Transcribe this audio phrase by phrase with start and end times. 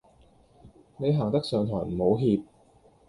[0.97, 2.41] 你行得上台唔好怯